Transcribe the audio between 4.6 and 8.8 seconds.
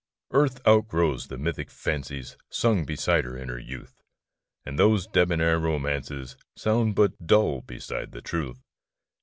And those debonair romances Sound but dull beside the truth.